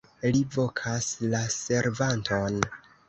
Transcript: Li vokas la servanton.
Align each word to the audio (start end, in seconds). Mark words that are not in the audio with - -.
Li 0.35 0.39
vokas 0.55 1.09
la 1.35 1.43
servanton. 1.57 2.59